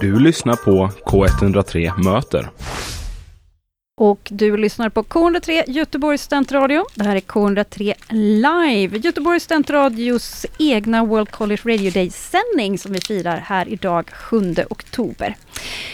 Du 0.00 0.18
lyssnar 0.18 0.56
på 0.56 0.90
K103 1.06 2.02
Möter. 2.04 2.50
Och 4.00 4.28
du 4.30 4.56
lyssnar 4.56 4.88
på 4.88 5.02
K103 5.02 5.62
Göteborgs 5.66 6.22
studentradio. 6.22 6.84
Det 6.94 7.04
här 7.04 7.16
är 7.16 7.20
K103 7.20 7.94
Live, 8.10 8.98
Göteborgs 8.98 9.42
studentradios 9.42 10.46
egna 10.58 11.04
World 11.04 11.30
College 11.30 11.62
Radio 11.64 11.90
Day-sändning 11.90 12.78
som 12.78 12.92
vi 12.92 13.00
firar 13.00 13.36
här 13.36 13.68
idag 13.68 14.10
7 14.10 14.54
oktober. 14.70 15.36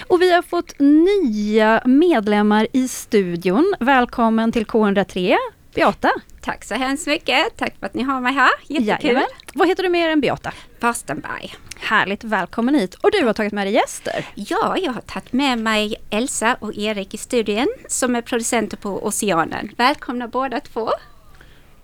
Och 0.07 0.23
vi 0.23 0.33
har 0.33 0.43
fått 0.43 0.75
nya 0.79 1.83
medlemmar 1.85 2.67
i 2.73 2.89
studion. 2.89 3.75
Välkommen 3.81 4.53
till 4.53 4.67
K103, 4.67 5.37
Beata. 5.75 6.11
Tack 6.41 6.65
så 6.65 6.75
hemskt 6.75 7.07
mycket. 7.07 7.57
Tack 7.57 7.75
för 7.81 7.87
att 7.87 7.95
ni 7.95 8.03
har 8.03 8.21
mig 8.21 8.33
här. 8.33 8.51
Jättekul. 8.67 9.11
Jajamän. 9.11 9.29
Vad 9.55 9.69
heter 9.69 9.83
du 9.83 9.89
mer 9.89 10.09
än 10.09 10.21
Beata? 10.21 10.53
Farstenberg. 10.81 11.55
Härligt, 11.77 12.25
välkommen 12.25 12.75
hit. 12.75 12.95
Och 12.95 13.11
du 13.13 13.25
har 13.25 13.33
tagit 13.33 13.53
med 13.53 13.67
dig 13.67 13.75
gäster. 13.75 14.27
Ja, 14.35 14.77
jag 14.79 14.93
har 14.93 15.01
tagit 15.01 15.33
med 15.33 15.59
mig 15.59 15.97
Elsa 16.11 16.57
och 16.61 16.75
Erik 16.75 17.15
i 17.15 17.19
studien 17.19 17.69
som 17.89 18.17
är 18.17 18.23
producenter 18.23 18.77
på 18.77 19.07
Oceanen. 19.07 19.71
Välkomna 19.77 20.29
båda 20.29 20.61
två. 20.61 20.91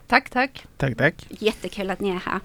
Tack, 0.07 0.31
tack. 0.31 0.67
Tack, 0.77 0.97
tack. 0.97 1.27
Jättekul 1.29 1.91
att 1.91 2.01
ni 2.01 2.11
är 2.11 2.21
här. 2.27 2.41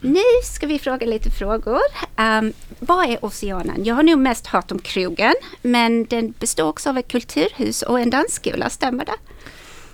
Nu 0.00 0.22
ska 0.44 0.66
vi 0.66 0.78
fråga 0.78 1.06
lite 1.06 1.30
frågor. 1.30 1.80
Um, 2.16 2.52
vad 2.78 3.10
är 3.10 3.24
Oceanen? 3.24 3.84
Jag 3.84 3.94
har 3.94 4.02
nog 4.02 4.18
mest 4.18 4.46
hört 4.46 4.72
om 4.72 4.78
krogen, 4.78 5.34
men 5.62 6.04
den 6.04 6.34
består 6.38 6.68
också 6.68 6.90
av 6.90 6.98
ett 6.98 7.08
kulturhus 7.08 7.82
och 7.82 8.00
en 8.00 8.10
dansskola, 8.10 8.70
stämmer 8.70 9.04
det? 9.04 9.14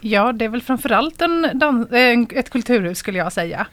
Ja, 0.01 0.33
det 0.33 0.45
är 0.45 0.49
väl 0.49 0.63
framförallt 0.63 1.23
eh, 1.23 1.29
en 1.91 2.27
ett 2.35 2.51
kulturhus 2.51 2.99
skulle 2.99 3.19
jag 3.19 3.33
säga. 3.33 3.67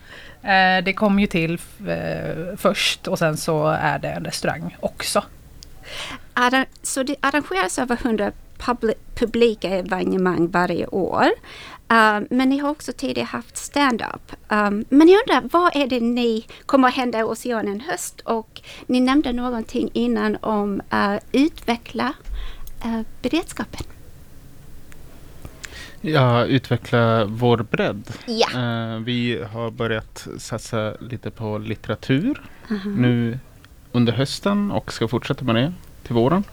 Eh, 0.43 0.83
det 0.83 0.93
kom 0.93 1.19
ju 1.19 1.27
till 1.27 1.53
eh, 1.87 2.57
först 2.57 3.07
och 3.07 3.19
sen 3.19 3.37
så 3.37 3.67
är 3.67 3.99
det 3.99 4.09
en 4.09 4.25
restaurang 4.25 4.77
också. 4.79 5.23
Så 6.81 7.03
det 7.03 7.15
arrangeras 7.21 7.79
över 7.79 7.97
100 8.03 8.31
publika 9.15 9.69
evenemang 9.69 10.47
varje 10.47 10.87
år. 10.87 11.27
Uh, 11.91 12.19
men 12.29 12.49
ni 12.49 12.57
har 12.57 12.69
också 12.69 12.93
tidigare 12.93 13.27
haft 13.27 13.57
stand-up. 13.57 14.31
Um, 14.49 14.85
men 14.89 15.09
jag 15.09 15.21
undrar, 15.21 15.49
vad 15.51 15.75
är 15.75 15.87
det 15.87 15.99
ni 15.99 16.47
kommer 16.65 16.87
att 16.87 16.93
hända 16.93 17.19
i 17.19 17.23
Oceanen 17.23 17.81
höst? 17.81 18.21
Och 18.21 18.61
ni 18.85 18.99
nämnde 18.99 19.33
någonting 19.33 19.89
innan 19.93 20.37
om 20.41 20.81
uh, 20.93 21.15
utveckla 21.31 22.13
uh, 22.85 23.01
beredskapen. 23.21 23.83
Ja, 26.07 26.45
utveckla 26.45 27.25
vår 27.25 27.57
bredd. 27.57 28.03
Uh, 28.55 29.03
vi 29.03 29.43
har 29.53 29.71
börjat 29.71 30.27
satsa 30.37 30.93
lite 30.99 31.31
på 31.31 31.57
litteratur 31.57 32.41
uh 32.71 32.77
-huh. 32.77 32.97
nu 32.97 33.39
under 33.91 34.13
hösten 34.13 34.71
och 34.71 34.93
ska 34.93 35.07
fortsätta 35.07 35.45
med 35.45 35.55
det 35.55 35.73
till 36.03 36.15
våren. 36.15 36.43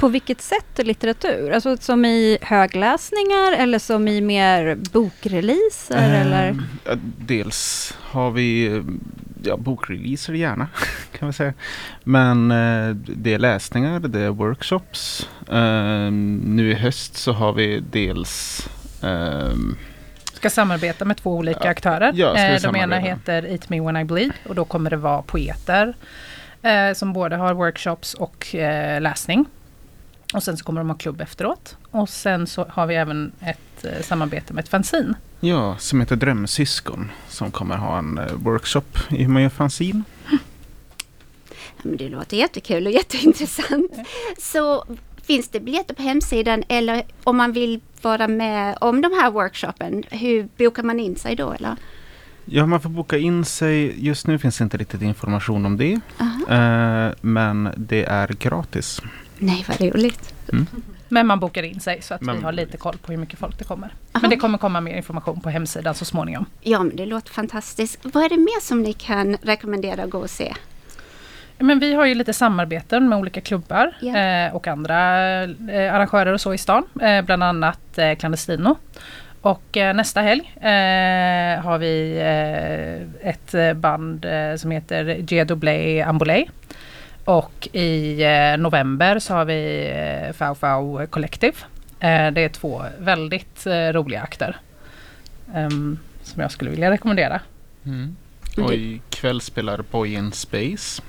På 0.00 0.08
vilket 0.08 0.40
sätt 0.40 0.86
litteratur? 0.86 1.50
Alltså 1.50 1.76
som 1.76 2.04
i 2.04 2.38
högläsningar 2.42 3.52
eller 3.52 3.78
som 3.78 4.08
i 4.08 4.20
mer 4.20 4.74
bokreleaser? 4.92 6.08
Uh, 6.08 6.20
eller? 6.20 6.62
Dels 7.18 7.94
har 8.02 8.30
vi 8.30 8.82
ja, 9.42 9.56
bokreleaser 9.56 10.32
gärna 10.32 10.68
kan 11.18 11.28
vi 11.28 11.32
säga. 11.32 11.54
Men 12.04 12.50
uh, 12.50 12.96
det 12.96 13.34
är 13.34 13.38
läsningar, 13.38 14.00
det 14.00 14.20
är 14.20 14.30
workshops. 14.30 15.28
Uh, 15.52 16.10
nu 16.42 16.70
i 16.70 16.74
höst 16.74 17.16
så 17.16 17.32
har 17.32 17.52
vi 17.52 17.82
dels 17.90 18.68
Um, 19.00 19.76
ska 20.32 20.50
samarbeta 20.50 21.04
med 21.04 21.16
två 21.16 21.36
olika 21.36 21.60
ja, 21.64 21.70
aktörer. 21.70 22.12
Ja, 22.14 22.36
eh, 22.36 22.62
de 22.62 22.76
ena 22.76 22.98
heter 22.98 23.46
Eat 23.46 23.68
Me 23.68 23.80
When 23.80 23.96
I 23.96 24.04
Bleed 24.04 24.32
och 24.48 24.54
då 24.54 24.64
kommer 24.64 24.90
det 24.90 24.96
vara 24.96 25.22
poeter 25.22 25.94
eh, 26.62 26.92
som 26.94 27.12
både 27.12 27.36
har 27.36 27.54
workshops 27.54 28.14
och 28.14 28.54
eh, 28.54 29.00
läsning. 29.00 29.46
Och 30.34 30.42
sen 30.42 30.56
så 30.56 30.64
kommer 30.64 30.80
de 30.80 30.90
ha 30.90 30.96
klubb 30.96 31.20
efteråt. 31.20 31.76
Och 31.90 32.08
sen 32.08 32.46
så 32.46 32.66
har 32.68 32.86
vi 32.86 32.94
även 32.94 33.32
ett 33.40 33.84
eh, 33.84 34.02
samarbete 34.02 34.52
med 34.52 34.62
ett 34.64 34.68
fanzine. 34.68 35.14
Ja, 35.40 35.76
som 35.78 36.00
heter 36.00 36.16
Drömsyskon 36.16 37.10
som 37.28 37.50
kommer 37.50 37.76
ha 37.76 37.98
en 37.98 38.18
eh, 38.18 38.32
workshop 38.32 38.98
i 39.10 39.22
hur 39.22 39.28
man 39.28 39.42
gör 39.42 39.48
fanzine. 39.48 40.02
Men 41.82 41.96
det 41.96 42.08
låter 42.08 42.36
jättekul 42.36 42.86
och 42.86 42.92
jätteintressant. 42.92 43.92
Så 44.38 44.84
finns 45.26 45.48
det 45.48 45.60
biljetter 45.60 45.94
på 45.94 46.02
hemsidan 46.02 46.64
eller 46.68 47.02
om 47.24 47.36
man 47.36 47.52
vill 47.52 47.80
vara 48.02 48.28
med 48.28 48.78
om 48.80 49.00
de 49.00 49.12
här 49.12 49.30
workshopen, 49.30 50.04
hur 50.10 50.48
bokar 50.58 50.82
man 50.82 51.00
in 51.00 51.16
sig 51.16 51.36
då 51.36 51.52
eller? 51.52 51.76
Ja, 52.44 52.66
man 52.66 52.80
får 52.80 52.90
boka 52.90 53.18
in 53.18 53.44
sig. 53.44 54.04
Just 54.06 54.26
nu 54.26 54.38
finns 54.38 54.60
inte 54.60 54.76
riktigt 54.76 55.02
information 55.02 55.66
om 55.66 55.76
det. 55.76 56.00
Eh, 56.48 57.14
men 57.20 57.68
det 57.76 58.04
är 58.04 58.28
gratis. 58.28 59.00
Nej, 59.38 59.64
vad 59.68 59.80
roligt. 59.80 60.34
Mm. 60.52 60.66
Men 61.08 61.26
man 61.26 61.40
bokar 61.40 61.62
in 61.62 61.80
sig 61.80 62.02
så 62.02 62.14
att 62.14 62.20
men, 62.20 62.36
vi 62.36 62.42
har 62.42 62.52
lite 62.52 62.76
koll 62.76 62.96
på 62.98 63.12
hur 63.12 63.18
mycket 63.18 63.38
folk 63.38 63.58
det 63.58 63.64
kommer. 63.64 63.86
Aha. 63.86 64.20
Men 64.20 64.30
det 64.30 64.36
kommer 64.36 64.58
komma 64.58 64.80
mer 64.80 64.96
information 64.96 65.40
på 65.40 65.50
hemsidan 65.50 65.94
så 65.94 66.04
småningom. 66.04 66.46
Ja, 66.60 66.82
men 66.82 66.96
det 66.96 67.06
låter 67.06 67.32
fantastiskt. 67.32 67.98
Vad 68.02 68.24
är 68.24 68.28
det 68.28 68.36
mer 68.36 68.60
som 68.60 68.82
ni 68.82 68.92
kan 68.92 69.36
rekommendera 69.42 70.02
att 70.02 70.10
gå 70.10 70.18
och 70.18 70.30
se? 70.30 70.54
Men 71.58 71.78
vi 71.78 71.94
har 71.94 72.06
ju 72.06 72.14
lite 72.14 72.32
samarbeten 72.32 73.08
med 73.08 73.18
olika 73.18 73.40
klubbar 73.40 73.92
yeah. 74.02 74.46
eh, 74.46 74.54
och 74.54 74.66
andra 74.66 75.42
eh, 75.42 75.94
arrangörer 75.94 76.32
och 76.32 76.40
så 76.40 76.54
i 76.54 76.58
stan. 76.58 76.84
Eh, 77.02 77.22
bland 77.22 77.42
annat 77.42 77.98
eh, 77.98 78.14
Clandestino. 78.14 78.76
Och 79.40 79.76
nästa 79.94 80.20
helg 80.20 80.52
har 81.62 81.78
vi 81.78 82.18
ett 83.20 83.76
band 83.76 84.26
som 84.56 84.70
heter 84.70 85.16
G 85.20 86.02
Ambolay. 86.02 86.46
Och 87.24 87.68
i 87.72 88.24
november 88.58 89.18
så 89.18 89.34
har 89.34 89.44
vi 89.44 89.90
eh, 89.94 90.32
Fau 90.32 90.54
Fau 90.54 91.06
Collective. 91.06 91.56
det 91.98 92.44
är 92.44 92.48
två 92.48 92.82
väldigt 92.98 93.66
roliga 93.66 94.22
akter. 94.22 94.56
Ehm, 95.54 95.98
som 96.22 96.42
jag 96.42 96.50
skulle 96.50 96.70
vilja 96.70 96.90
rekommendera. 96.90 97.40
Mm. 97.84 98.16
Och 98.56 98.74
ikväll 98.74 99.40
spelar 99.40 99.84
Boy 99.90 100.14
in 100.14 100.32
Space 100.32 101.02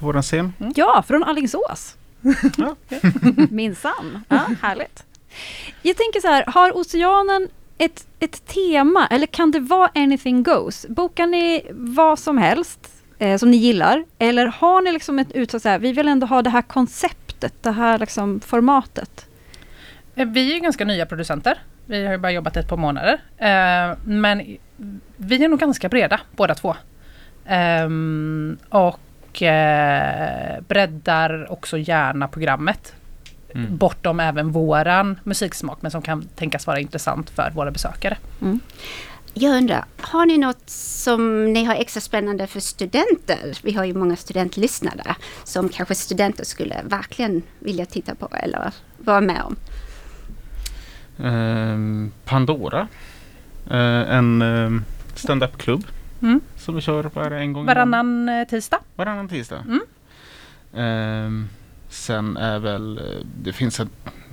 på 0.00 0.06
våran 0.06 0.22
scen. 0.22 0.52
Mm. 0.60 0.72
Ja, 0.76 1.04
från 1.08 1.24
Alingsås. 1.24 1.96
ja. 2.56 2.76
Minsann. 3.50 4.24
Ja, 4.28 4.46
härligt. 4.62 5.04
Jag 5.82 5.96
tänker 5.96 6.20
så 6.20 6.28
här, 6.28 6.44
har 6.46 6.76
Oceanen 6.76 7.48
ett, 7.78 8.06
ett 8.18 8.46
tema 8.46 9.06
eller 9.06 9.26
kan 9.26 9.50
det 9.50 9.60
vara 9.60 9.90
anything 9.94 10.42
goes? 10.42 10.86
Bokar 10.88 11.26
ni 11.26 11.62
vad 11.70 12.18
som 12.18 12.38
helst 12.38 12.88
eh, 13.18 13.38
som 13.38 13.50
ni 13.50 13.56
gillar? 13.56 14.04
Eller 14.18 14.46
har 14.46 14.82
ni 14.82 14.92
liksom 14.92 15.18
ett 15.18 15.32
uttryck 15.32 15.62
så 15.62 15.68
här, 15.68 15.78
vi 15.78 15.92
vill 15.92 16.08
ändå 16.08 16.26
ha 16.26 16.42
det 16.42 16.50
här 16.50 16.62
konceptet, 16.62 17.62
det 17.62 17.70
här 17.70 17.98
liksom 17.98 18.40
formatet? 18.40 19.26
Eh, 20.14 20.26
vi 20.26 20.50
är 20.50 20.54
ju 20.54 20.60
ganska 20.60 20.84
nya 20.84 21.06
producenter. 21.06 21.58
Vi 21.86 22.04
har 22.04 22.12
ju 22.12 22.18
bara 22.18 22.32
jobbat 22.32 22.56
ett 22.56 22.68
par 22.68 22.76
månader. 22.76 23.20
Eh, 23.36 23.98
men 24.04 24.56
vi 25.16 25.44
är 25.44 25.48
nog 25.48 25.58
ganska 25.58 25.88
breda 25.88 26.20
båda 26.36 26.54
två. 26.54 26.76
Um, 27.84 28.58
och 28.68 29.00
och 29.30 29.42
eh, 29.42 30.60
breddar 30.68 31.52
också 31.52 31.78
gärna 31.78 32.28
programmet. 32.28 32.94
Mm. 33.54 33.76
Bortom 33.76 34.20
även 34.20 34.52
våran 34.52 35.20
musiksmak 35.24 35.82
men 35.82 35.90
som 35.90 36.02
kan 36.02 36.22
tänkas 36.22 36.66
vara 36.66 36.80
intressant 36.80 37.30
för 37.30 37.50
våra 37.54 37.70
besökare. 37.70 38.16
Mm. 38.40 38.60
Jag 39.34 39.56
undrar, 39.56 39.84
har 40.00 40.26
ni 40.26 40.38
något 40.38 40.70
som 40.70 41.52
ni 41.52 41.64
har 41.64 41.74
extra 41.74 42.00
spännande 42.00 42.46
för 42.46 42.60
studenter? 42.60 43.58
Vi 43.62 43.72
har 43.72 43.84
ju 43.84 43.94
många 43.94 44.16
studentlyssnare 44.16 45.16
som 45.44 45.68
kanske 45.68 45.94
studenter 45.94 46.44
skulle 46.44 46.76
verkligen 46.84 47.42
vilja 47.58 47.86
titta 47.86 48.14
på 48.14 48.28
eller 48.32 48.72
vara 48.98 49.20
med 49.20 49.42
om. 49.42 49.56
Um, 51.26 52.12
Pandora, 52.24 52.88
uh, 53.70 54.14
en 54.14 54.42
uh, 54.42 54.80
stand-up-klubb 55.14 55.84
Mm. 56.22 56.40
Som 56.56 56.74
vi 56.74 56.80
kör 56.80 57.02
bara 57.02 57.40
en 57.40 57.52
gång 57.52 57.66
Varannan. 57.66 58.28
Eh, 58.28 58.48
tisdag. 58.48 58.78
Varannan 58.96 59.28
tisdag. 59.28 59.64
Mm. 59.68 59.80
Um, 60.72 61.48
sen 61.88 62.36
är 62.36 62.58
väl, 62.58 62.98
eh, 62.98 63.26
det 63.42 63.52
finns 63.52 63.80
ett, 63.80 63.88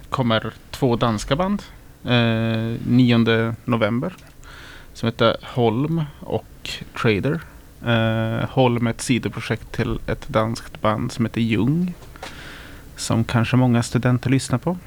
kommer 0.09 0.53
två 0.71 0.95
danska 0.95 1.35
band. 1.35 1.63
Uh, 2.05 2.77
9 2.87 3.55
november. 3.65 4.13
Som 4.93 5.07
heter 5.07 5.37
Holm 5.43 6.03
och 6.19 6.69
Trader. 7.01 7.39
Uh, 7.85 8.45
Holm 8.49 8.87
är 8.87 8.91
ett 8.91 9.01
sidoprojekt 9.01 9.71
till 9.71 9.99
ett 10.07 10.27
danskt 10.27 10.81
band 10.81 11.11
som 11.11 11.25
heter 11.25 11.41
Jung. 11.41 11.93
Som 12.95 13.23
kanske 13.23 13.57
många 13.57 13.83
studenter 13.83 14.29
lyssnar 14.29 14.57
på. 14.57 14.77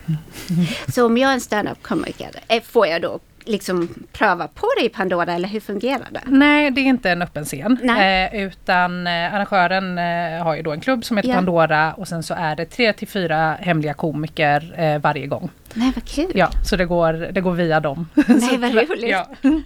Så 0.89 1.07
om 1.07 1.19
jag 1.19 1.31
är 1.31 1.35
en 1.35 1.41
standup-komiker, 1.41 2.61
får 2.65 2.87
jag 2.87 3.03
då 3.03 3.19
liksom 3.51 3.89
pröva 4.13 4.49
på 4.49 4.67
det 4.79 4.87
i 4.87 4.89
Pandora 4.89 5.33
eller 5.33 5.49
hur 5.49 5.61
fungerar 5.61 6.09
det? 6.11 6.21
Nej, 6.27 6.71
det 6.71 6.81
är 6.81 6.85
inte 6.85 7.11
en 7.11 7.23
öppen 7.23 7.45
scen. 7.45 7.91
Eh, 7.99 8.43
utan 8.43 9.07
eh, 9.07 9.35
arrangören 9.35 9.99
eh, 9.99 10.45
har 10.45 10.57
ju 10.57 10.63
då 10.63 10.73
en 10.73 10.81
klubb 10.81 11.05
som 11.05 11.17
heter 11.17 11.29
yeah. 11.29 11.39
Pandora 11.39 11.93
och 11.93 12.09
sen 12.09 12.23
så 12.23 12.35
är 12.35 12.57
det 12.57 12.65
tre 12.65 12.93
till 12.93 13.09
fyra 13.09 13.57
hemliga 13.61 13.95
komiker 13.95 14.75
eh, 14.77 14.99
varje 14.99 15.27
gång. 15.27 15.51
Nej, 15.75 15.93
vad 15.95 16.05
kul! 16.05 16.33
Ja, 16.35 16.51
så 16.65 16.77
det 16.77 16.85
går, 16.85 17.13
det 17.13 17.41
går 17.41 17.53
via 17.53 17.81
dem. 17.81 18.09
Nej, 18.15 18.59
vad 18.59 18.75
roligt! 18.91 19.11
ja. 19.11 19.27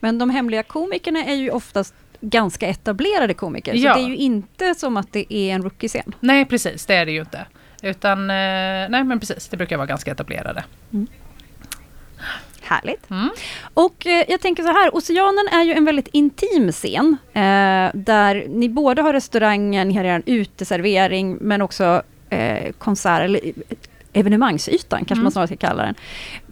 Men 0.00 0.18
de 0.18 0.30
hemliga 0.30 0.62
komikerna 0.62 1.24
är 1.24 1.34
ju 1.34 1.50
oftast 1.50 1.94
ganska 2.20 2.68
etablerade 2.68 3.34
komiker. 3.34 3.74
Ja. 3.74 3.92
Så 3.92 3.98
det 3.98 4.04
är 4.04 4.08
ju 4.08 4.16
inte 4.16 4.74
som 4.74 4.96
att 4.96 5.12
det 5.12 5.34
är 5.34 5.54
en 5.54 5.62
rookie-scen. 5.62 6.14
Nej 6.20 6.44
precis, 6.44 6.86
det 6.86 6.94
är 6.94 7.06
det 7.06 7.12
ju 7.12 7.20
inte. 7.20 7.46
Utan, 7.82 8.26
nej 8.26 9.04
men 9.04 9.20
precis, 9.20 9.48
det 9.48 9.56
brukar 9.56 9.76
vara 9.76 9.86
ganska 9.86 10.10
etablerade. 10.12 10.64
Härligt. 12.62 13.10
Mm. 13.10 13.30
Och 13.74 14.06
eh, 14.06 14.24
jag 14.28 14.40
tänker 14.40 14.62
så 14.62 14.68
här, 14.72 14.94
Oceanen 14.96 15.48
är 15.52 15.62
ju 15.64 15.72
en 15.72 15.84
väldigt 15.84 16.08
intim 16.12 16.72
scen. 16.72 17.16
Eh, 17.32 17.90
där 17.94 18.46
ni 18.48 18.68
både 18.68 19.02
har 19.02 19.12
restaurangen, 19.12 19.88
ni 19.88 19.94
har 19.94 20.04
er 20.04 20.22
uteservering, 20.26 21.38
men 21.40 21.62
också 21.62 22.02
eh, 22.30 22.72
konsert, 22.78 23.20
eller 23.24 23.40
eh, 23.44 23.52
evenemangsytan 24.12 24.98
kanske 24.98 25.12
Mm. 25.14 25.22
man 25.22 25.32
snarare 25.32 25.46
ska 25.48 25.56
kalla 25.56 25.82
den. 25.82 25.94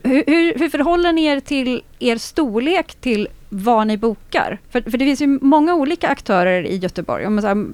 Hur, 0.03 0.25
hur, 0.27 0.55
hur 0.59 0.69
förhåller 0.69 1.13
ni 1.13 1.25
er 1.25 1.41
till 1.41 1.83
er 1.99 2.17
storlek 2.17 2.95
till 2.95 3.29
vad 3.53 3.87
ni 3.87 3.97
bokar? 3.97 4.59
För, 4.71 4.81
för 4.83 4.99
det 4.99 5.05
finns 5.05 5.23
ju 5.23 5.27
många 5.27 5.75
olika 5.75 6.09
aktörer 6.09 6.67
i 6.67 6.77
Göteborg. 6.77 7.27
Om 7.27 7.35
man 7.35 7.43
så 7.43 7.49
här, 7.49 7.67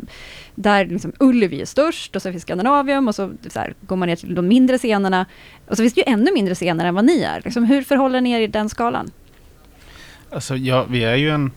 där 0.55 0.87
liksom 0.87 1.13
Ullevi 1.19 1.61
är 1.61 1.67
störst 1.67 2.17
och 2.17 2.23
så 2.23 2.31
finns 2.31 2.43
Skandinavium 2.43 3.09
och 3.09 3.15
så, 3.15 3.33
så 3.49 3.59
här, 3.59 3.75
går 3.81 3.97
man 3.97 4.09
ner 4.09 4.17
till 4.17 4.35
de 4.35 4.49
mindre 4.49 4.79
scenerna. 4.79 5.27
Och 5.67 5.77
så 5.77 5.83
finns 5.83 5.95
det 5.95 6.01
ju 6.01 6.13
ännu 6.13 6.33
mindre 6.33 6.55
scener 6.55 6.85
än 6.85 6.95
vad 6.95 7.05
ni 7.05 7.23
är. 7.23 7.41
Liksom, 7.45 7.65
hur 7.65 7.83
förhåller 7.83 8.21
ni 8.21 8.33
er 8.33 8.41
i 8.41 8.47
den 8.47 8.69
skalan? 8.69 9.11
Alltså, 10.31 10.57
ja, 10.57 10.87
vi 10.91 11.05
är 11.05 11.17
ju 11.17 11.31
en 11.31 11.51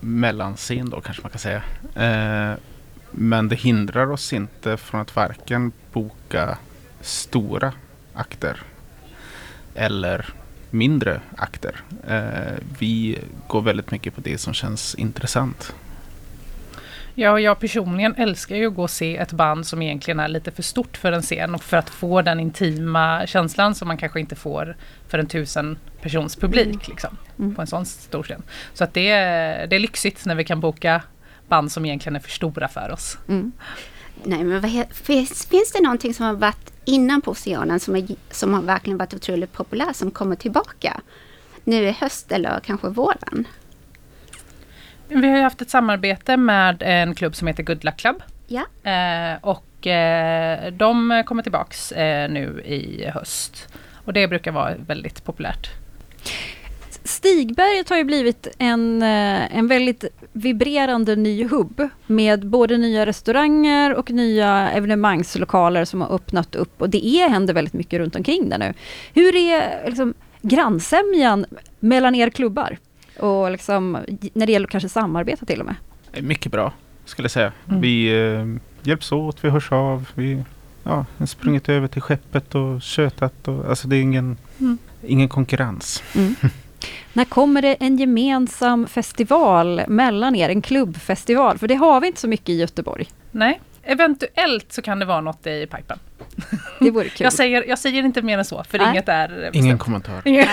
mellanscen 0.00 0.90
då 0.90 1.00
kanske 1.00 1.22
man 1.22 1.30
kan 1.30 1.38
säga. 1.38 1.62
Eh, 1.94 2.58
men 3.10 3.48
det 3.48 3.56
hindrar 3.56 4.10
oss 4.10 4.32
inte 4.32 4.76
från 4.76 5.00
att 5.00 5.16
varken 5.16 5.72
boka 5.92 6.58
stora 7.00 7.72
akter 8.14 8.62
eller 9.74 10.34
mindre 10.76 11.20
akter. 11.36 11.76
Eh, 12.08 12.54
vi 12.78 13.18
går 13.46 13.62
väldigt 13.62 13.90
mycket 13.90 14.14
på 14.14 14.20
det 14.20 14.38
som 14.38 14.54
känns 14.54 14.94
intressant. 14.94 15.74
Ja, 17.18 17.30
och 17.30 17.40
jag 17.40 17.58
personligen 17.60 18.14
älskar 18.14 18.56
ju 18.56 18.66
att 18.66 18.74
gå 18.74 18.82
och 18.82 18.90
se 18.90 19.16
ett 19.16 19.32
band 19.32 19.66
som 19.66 19.82
egentligen 19.82 20.20
är 20.20 20.28
lite 20.28 20.50
för 20.50 20.62
stort 20.62 20.96
för 20.96 21.12
en 21.12 21.22
scen 21.22 21.54
och 21.54 21.62
för 21.62 21.76
att 21.76 21.90
få 21.90 22.22
den 22.22 22.40
intima 22.40 23.26
känslan 23.26 23.74
som 23.74 23.88
man 23.88 23.96
kanske 23.96 24.20
inte 24.20 24.34
får 24.36 24.76
för 25.08 25.18
en 25.18 25.26
tusen 25.26 25.78
persons 26.02 26.36
publik 26.36 26.88
liksom, 26.88 27.16
Mm. 27.38 27.54
på 27.54 27.60
en 27.60 27.66
sån 27.66 27.86
stor 27.86 28.22
scen. 28.22 28.42
Så 28.74 28.84
att 28.84 28.94
det, 28.94 29.10
är, 29.10 29.66
det 29.66 29.76
är 29.76 29.80
lyxigt 29.80 30.26
när 30.26 30.34
vi 30.34 30.44
kan 30.44 30.60
boka 30.60 31.02
band 31.48 31.72
som 31.72 31.84
egentligen 31.86 32.16
är 32.16 32.20
för 32.20 32.30
stora 32.30 32.68
för 32.68 32.90
oss. 32.90 33.18
Mm. 33.28 33.52
Nej, 34.24 34.44
men 34.44 34.60
vad, 34.60 34.84
finns, 34.92 35.46
finns 35.46 35.72
det 35.72 35.82
någonting 35.82 36.14
som 36.14 36.26
har 36.26 36.32
varit 36.32 36.72
innan 36.86 37.20
på 37.22 37.30
Oceanen 37.30 37.80
som, 37.80 37.96
är, 37.96 38.06
som 38.30 38.54
har 38.54 38.62
verkligen 38.62 38.98
varit 38.98 39.14
otroligt 39.14 39.52
populärt 39.52 39.96
som 39.96 40.10
kommer 40.10 40.36
tillbaka? 40.36 41.00
Nu 41.64 41.88
i 41.88 41.90
höst 41.90 42.32
eller 42.32 42.60
kanske 42.60 42.88
våren? 42.88 43.44
Vi 45.08 45.28
har 45.28 45.36
ju 45.36 45.42
haft 45.42 45.62
ett 45.62 45.70
samarbete 45.70 46.36
med 46.36 46.82
en 46.82 47.14
klubb 47.14 47.36
som 47.36 47.48
heter 47.48 47.62
Good 47.62 47.84
Luck 47.84 47.96
Club. 47.96 48.22
Ja. 48.46 48.90
Eh, 48.90 49.38
och 49.40 49.86
eh, 49.86 50.72
de 50.72 51.22
kommer 51.26 51.42
tillbaks 51.42 51.92
eh, 51.92 52.30
nu 52.30 52.62
i 52.64 53.10
höst. 53.14 53.68
Och 54.04 54.12
det 54.12 54.28
brukar 54.28 54.52
vara 54.52 54.74
väldigt 54.86 55.24
populärt. 55.24 55.70
Stigberget 57.26 57.88
har 57.88 57.96
ju 57.96 58.04
blivit 58.04 58.48
en, 58.58 59.02
eh, 59.02 59.56
en 59.56 59.66
väldigt 59.68 60.04
vibrerande 60.32 61.16
ny 61.16 61.44
hubb 61.48 61.88
med 62.06 62.46
både 62.46 62.76
nya 62.76 63.06
restauranger 63.06 63.94
och 63.94 64.10
nya 64.10 64.70
evenemangslokaler 64.70 65.84
som 65.84 66.00
har 66.00 66.14
öppnat 66.14 66.54
upp 66.54 66.82
och 66.82 66.90
det 66.90 67.06
är, 67.06 67.28
händer 67.28 67.54
väldigt 67.54 67.74
mycket 67.74 67.98
runt 67.98 68.16
omkring 68.16 68.48
där 68.48 68.58
nu. 68.58 68.74
Hur 69.14 69.36
är 69.36 69.86
liksom, 69.86 70.14
grannsämjan 70.42 71.46
mellan 71.80 72.14
er 72.14 72.30
klubbar? 72.30 72.78
Och 73.18 73.50
liksom, 73.50 73.98
när 74.32 74.46
det 74.46 74.52
gäller 74.52 74.68
kanske 74.68 74.88
samarbeta 74.88 75.46
till 75.46 75.60
och 75.60 75.66
med. 75.66 75.74
Mycket 76.24 76.52
bra 76.52 76.72
skulle 77.04 77.24
jag 77.24 77.30
säga. 77.30 77.52
Mm. 77.68 77.80
Vi 77.80 78.24
eh, 78.24 78.46
hjälps 78.88 79.12
åt, 79.12 79.44
vi 79.44 79.50
hörs 79.50 79.72
av. 79.72 80.08
Vi 80.14 80.42
ja, 80.84 81.06
sprungit 81.26 81.68
över 81.68 81.88
till 81.88 82.02
skeppet 82.02 82.54
och 82.54 82.82
tjötat. 82.82 83.48
Och, 83.48 83.68
alltså 83.68 83.88
det 83.88 83.96
är 83.96 84.02
ingen, 84.02 84.36
Mm. 84.60 84.78
ingen 85.06 85.28
konkurrens. 85.28 86.02
När 87.12 87.24
kommer 87.24 87.62
det 87.62 87.74
en 87.80 87.96
gemensam 87.96 88.86
festival 88.86 89.82
mellan 89.88 90.34
er, 90.36 90.48
en 90.48 90.62
klubbfestival? 90.62 91.58
För 91.58 91.68
det 91.68 91.74
har 91.74 92.00
vi 92.00 92.06
inte 92.06 92.20
så 92.20 92.28
mycket 92.28 92.48
i 92.48 92.56
Göteborg. 92.56 93.08
Nej, 93.30 93.60
eventuellt 93.82 94.72
så 94.72 94.82
kan 94.82 94.98
det 94.98 95.04
vara 95.04 95.20
något 95.20 95.46
i 95.46 95.66
pipen. 95.66 95.98
Det 96.80 96.90
vore 96.90 97.08
kul. 97.08 97.12
Jag 97.24 97.32
säger, 97.32 97.64
jag 97.68 97.78
säger 97.78 98.02
inte 98.04 98.22
mer 98.22 98.38
än 98.38 98.44
så, 98.44 98.64
för 98.64 98.78
Nej. 98.78 98.90
inget 98.90 99.08
är 99.08 99.28
bestämt. 99.28 99.54
Ingen 99.56 99.78
kommentar. 99.78 100.22
Är 100.24 100.46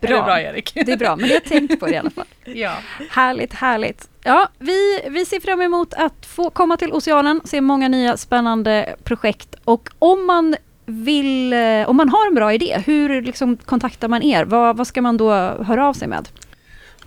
det 0.00 0.08
Bra. 0.08 0.22
bra 0.24 0.40
Erik? 0.40 0.72
Det 0.74 0.92
är 0.92 0.96
bra, 0.96 1.16
men 1.16 1.28
jag 1.28 1.36
har 1.36 1.40
tänkt 1.40 1.80
på 1.80 1.86
det 1.86 1.92
i 1.92 1.96
alla 1.96 2.10
fall. 2.10 2.26
ja. 2.44 2.72
Härligt, 3.10 3.54
härligt. 3.54 4.08
Ja, 4.22 4.48
vi, 4.58 5.00
vi 5.10 5.24
ser 5.24 5.40
fram 5.40 5.62
emot 5.62 5.94
att 5.94 6.26
få 6.26 6.50
komma 6.50 6.76
till 6.76 6.92
Oceanen, 6.92 7.40
se 7.44 7.60
många 7.60 7.88
nya 7.88 8.16
spännande 8.16 8.96
projekt 9.04 9.54
och 9.64 9.88
om 9.98 10.26
man 10.26 10.56
vill, 10.88 11.52
eh, 11.52 11.88
om 11.88 11.96
man 11.96 12.08
har 12.08 12.26
en 12.28 12.34
bra 12.34 12.52
idé, 12.52 12.82
hur 12.86 13.22
liksom 13.22 13.56
kontaktar 13.56 14.08
man 14.08 14.22
er? 14.22 14.44
Vad, 14.44 14.76
vad 14.76 14.86
ska 14.86 15.02
man 15.02 15.16
då 15.16 15.30
höra 15.64 15.88
av 15.88 15.94
sig 15.94 16.08
med? 16.08 16.28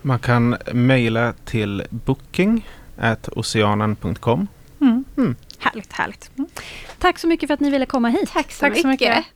Man 0.02 0.18
kan 0.18 0.56
mejla 0.72 1.32
till 1.44 1.82
booking 1.90 2.66
at 2.98 3.28
oceanen.com. 3.28 4.48
Mm. 4.80 5.36
Härligt, 5.58 5.92
härligt. 5.92 6.30
Tack 6.98 7.18
så 7.18 7.26
mycket 7.26 7.46
för 7.46 7.54
att 7.54 7.60
ni 7.60 7.70
ville 7.70 7.86
komma 7.86 8.08
hit. 8.08 8.30
Tack 8.32 8.52
så 8.52 8.60
Tack 8.60 8.78
så 8.80 8.88
mycket. 8.88 9.08
mycket. 9.16 9.24